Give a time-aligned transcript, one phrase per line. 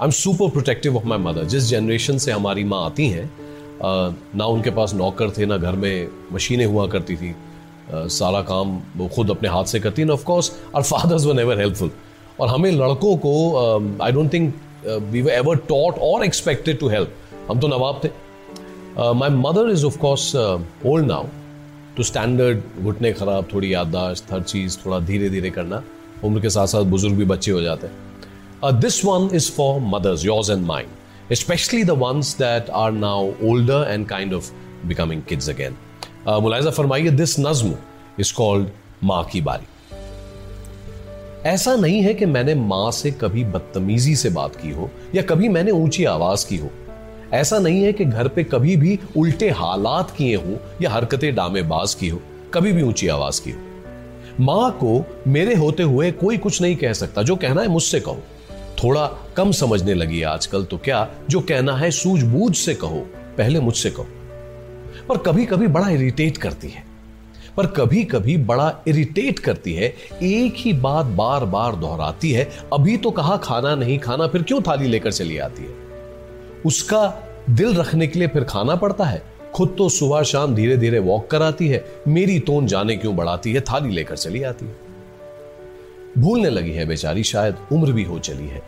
[0.00, 3.30] I am super protective of my mother जिस generation से हमारी माँ आती हैं
[4.36, 7.34] ना उनके पास नौकर थे, ना घर में मशीनें हुआ करती थी।
[8.10, 11.90] सारा काम वो खुद अपने हाथ से करती of course our fathers were never helpful
[12.40, 13.32] और हमें लड़कों को
[14.02, 14.54] I don't think
[14.86, 17.14] we were ever taught or expected to help
[17.50, 18.08] हम तो नवाब थे।
[19.14, 21.26] My mother is of course old now
[21.96, 25.82] too standard घुटने खराब, थोड़ी याददाश्त, हर चीज़ थोड़ा धीरे धीरे करना,
[26.24, 28.04] उम्र के साथ साथ बुज़ुर्ग भी बच्चे हो जाते हैं।
[28.64, 30.88] This one is for mothers yours and mine
[31.32, 34.50] especially the ones that are now older and kind of
[34.90, 35.76] becoming kids again.
[36.28, 37.74] Uh, मुलायजा फरमाइए दिस नज्म
[38.20, 38.68] इज़ कॉल्ड
[39.04, 39.66] माँ की बारी.
[41.48, 45.48] ऐसा नहीं है कि मैंने माँ से कभी बदतमीजी से बात की हो या कभी
[45.48, 46.70] मैंने ऊँची आवाज़ की हो.
[47.32, 51.94] ऐसा नहीं है कि घर पे कभी भी उल्टे हालात किए हों या हरकतें डामेबाज
[51.94, 52.20] की हो
[52.54, 53.58] कभी भी ऊँची आवाज़ की हो.
[54.40, 58.22] माँ को मेरे होते हुए कोई कुछ नहीं कह सकता जो कहना है मुझसे कहो.
[58.82, 63.06] थोड़ा कम समझने लगी है आजकल तो क्या जो कहना है सूझबूझ से कहो,
[63.38, 64.06] पहले मुझसे कहो।
[65.08, 66.84] पर कभी कभी बड़ा इरिटेट करती है।
[67.56, 72.96] पर कभी कभी बड़ा इरिटेट करती है, एक ही बात बार बार दोहराती है, अभी
[72.96, 75.74] तो कहा खाना नहीं खाना, फिर क्यों थाली लेकर चली आती है?
[76.66, 79.22] उसका दिल रखने के लिए फिर खाना पड़ता है।
[79.54, 83.60] खुद तो सुबह शाम धीरे धीरे वॉक कराती है, मेरी तोन जाने क्यों बढ़ाती है,
[83.60, 84.85] थाली लेकर चली आती है।
[86.18, 88.62] भूलने लगी है बेचारी, शायद उम्र भी हो चली है।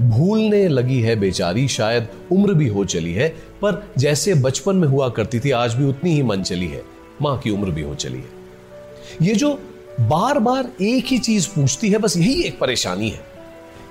[0.00, 3.28] भूलने लगी है बेचारी, शायद उम्र भी हो चली है,
[3.62, 6.82] पर जैसे बचपन में हुआ करती थी, आज भी उतनी ही मन चली है।
[7.22, 8.40] माँ की उम्र भी हो चली है।
[9.22, 9.62] ये जो
[10.00, 13.20] बार बार एक ही चीज़ पूछती है, बस यही एक परेशानी है।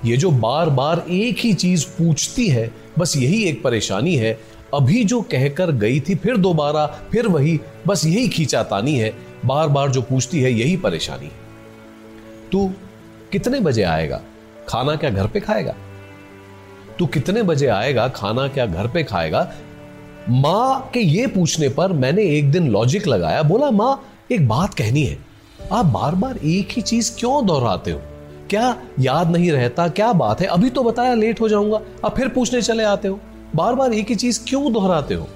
[0.04, 4.40] ये जो बार बार एक ही चीज़ पूछती है, बस यही एक परेशानी है।
[4.74, 9.14] अभी जो कहकर गई थी, फिर दोबारा, फिर वही, बस यही खींचातानी है।
[9.44, 11.50] बार बार जो पूछती है, यही परेशानी है।
[12.52, 12.70] तू
[13.32, 14.20] कितने बजे आएगा?
[14.68, 15.74] खाना क्या घर पे खाएगा?
[16.98, 19.52] तू कितने बजे आएगा, खाना क्या घर पे खाएगा?
[20.28, 25.04] माँ के ये पूछने पर मैंने एक दिन लॉजिक लगाया, बोला, माँ, एक बात कहनी
[25.04, 25.18] है।
[25.72, 28.00] आप बार बार एक ही चीज़ क्यों दोहराते हो?
[28.50, 29.88] क्या याद नहीं रहता?
[29.88, 30.46] क्या बात है?
[30.46, 33.20] अभी तो बताया लेट हो जाऊँगा अब फिर पूछने चले आते हो।
[33.56, 35.28] बार बार एक ही चीज़ क्यों दोहराते हो?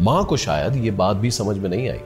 [0.00, 2.00] माँ को शायद ये बात भी समझ में नहीं आई।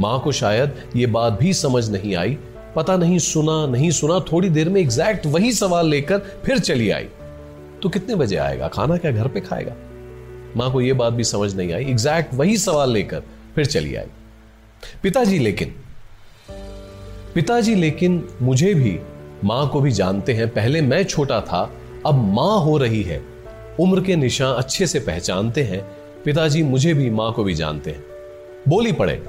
[0.00, 2.38] माँ को शायद ये बात भी समझ नहीं आई
[2.76, 7.08] पता नहीं सुना नहीं सुना, थोड़ी देर में एग्जैक्ट वही सवाल लेकर फिर चली आई।
[7.82, 8.68] तो कितने बजे आएगा?
[8.68, 9.72] खाना क्या घर पे खाएगा?
[10.56, 13.22] माँ को यह बात भी समझ नहीं आई। एग्जैक्ट वही सवाल लेकर
[13.54, 14.06] फिर चली आई।
[15.02, 15.74] पिताजी लेकिन
[17.34, 18.98] पिताजी लेकिन मुझे भी
[19.44, 21.72] माँ को भी जानते हैं। पहले मैं छोटा था,
[22.06, 23.24] अब माँ हो रही है।
[23.80, 25.84] उम्र के निशान अच्छे से पहचानते हैं।
[26.24, 28.04] पिताजी मुझे भी माँ को भी जानते हैं।
[28.68, 29.22] बोली पड़े।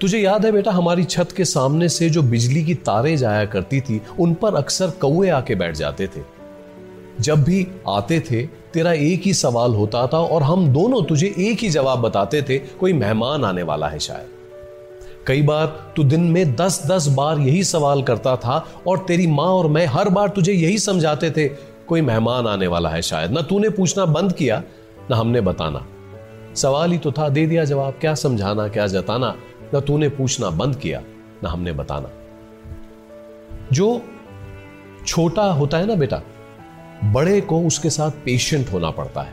[0.00, 3.80] तुझे याद है बेटा, हमारी छत के सामने से जो बिजली की तारें जाया करती
[3.80, 6.20] थी, उन पर अक्सर कौए आके बैठ जाते थे।
[7.20, 11.58] जब भी आते थे, तेरा एक ही सवाल होता था और हम दोनों तुझे एक
[11.58, 14.26] ही जवाब बताते थे, कोई मेहमान आने वाला है शायद।
[15.26, 19.46] कई बार तू दिन में दस दस बार यही सवाल करता था और तेरी माँ
[19.46, 21.48] और मैं हर बार तुझे यही समझाते थे,
[21.88, 24.62] कोई मेहमान आने वाला है शायद। ना तूने पूछना बंद किया,
[25.10, 25.86] ना हमने बताना।
[26.54, 29.34] सवाल ही तो था, दे दिया जवाब, क्या समझाना, क्या जताना।
[29.74, 31.02] ना तूने पूछना बंद किया,
[31.42, 32.10] ना हमने बताना।
[33.72, 34.02] जो
[35.06, 36.22] छोटा होता है ना बेटा,
[37.04, 39.32] बड़े को उसके साथ पेशेंट होना पड़ता है।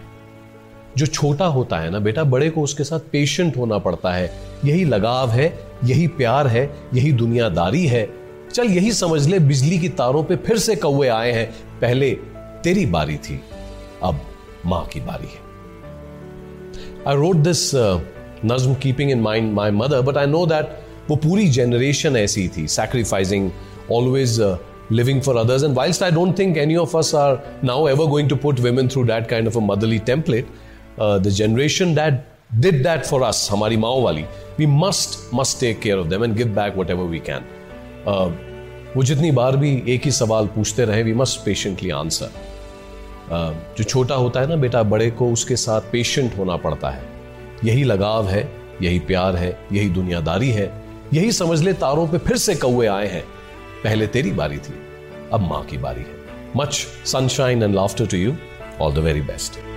[0.98, 4.32] जो छोटा होता है ना बेटा, बड़े को उसके साथ पेशेंट होना पड़ता है।
[4.66, 8.10] यही लगाव है, यही प्यार है, यही दुनियादारी है।
[8.54, 12.12] चल यही समझ ले, बिजली की तारों पे फिर से कौए आए हैं। पहले
[12.64, 13.42] तेरी बारी थी,
[14.04, 14.20] अब
[14.66, 15.48] माँ की बारी है।
[17.08, 17.72] आई रोट दिस
[18.46, 20.80] नज्म keeping in mind my mother but I know that
[21.10, 23.52] वो पूरी जनरेशन ऐसी थी sacrificing
[23.92, 24.58] always
[24.92, 28.30] living for others and whiles I don't think any of us are now ever going
[28.30, 30.48] to put women through that kind of a motherly template
[31.00, 32.26] the generation that
[32.56, 34.26] did that for us हमारी माओ वाली
[34.60, 38.44] we must must take care of them and give back what ever we can
[38.98, 42.30] वो जितनी बार भी एक ही सवाल पूछते रहे वी मस्ट पेशेंटली आंसर
[43.78, 47.17] जो छोटा होता है ना बेटा, बड़े को उसके साथ पेशेंट होना पड़ता है।
[47.64, 48.52] यही लगाव है,
[48.82, 50.84] यही प्यार है, यही दुनियादारी है,
[51.14, 53.24] यही समझ ले तारों पे फिर से कौए आए हैं।
[53.84, 54.74] पहले तेरी बारी थी,
[55.34, 56.16] अब माँ की बारी है।
[56.56, 56.74] Much
[57.06, 58.36] sunshine and laughter to you
[58.82, 59.77] all the very best